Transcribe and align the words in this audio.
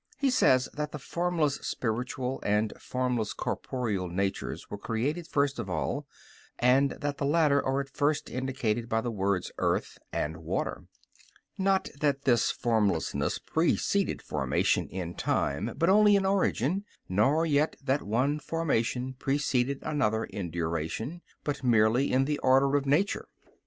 He 0.17 0.31
says 0.31 0.67
that 0.73 0.91
the 0.93 0.97
formless 0.97 1.57
spiritual 1.57 2.41
and 2.43 2.73
formless 2.79 3.33
corporeal 3.33 4.07
natures 4.07 4.67
were 4.67 4.79
created 4.79 5.27
first 5.27 5.59
of 5.59 5.69
all, 5.69 6.07
and 6.57 6.93
that 6.93 7.19
the 7.19 7.25
latter 7.27 7.63
are 7.63 7.81
at 7.81 7.95
first 7.95 8.27
indicated 8.27 8.89
by 8.89 9.01
the 9.01 9.11
words 9.11 9.51
"earth" 9.59 9.99
and 10.11 10.37
"water." 10.37 10.85
Not 11.55 11.89
that 11.99 12.23
this 12.23 12.49
formlessness 12.49 13.37
preceded 13.37 14.23
formation, 14.23 14.87
in 14.89 15.13
time, 15.13 15.75
but 15.77 15.87
only 15.87 16.15
in 16.15 16.25
origin; 16.25 16.83
nor 17.07 17.45
yet 17.45 17.75
that 17.83 18.01
one 18.01 18.39
formation 18.39 19.13
preceded 19.13 19.83
another 19.83 20.23
in 20.23 20.49
duration, 20.49 21.21
but 21.43 21.63
merely 21.63 22.11
in 22.11 22.25
the 22.25 22.39
order 22.39 22.75
of 22.75 22.87
nature. 22.87 23.27